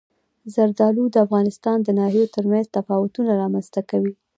[0.53, 4.13] زردالو د افغانستان د ناحیو ترمنځ تفاوتونه رامنځ ته کوي.